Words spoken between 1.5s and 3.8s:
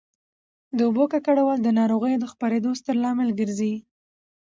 د ناروغیو د خپرېدو ستر لامل ګرځي.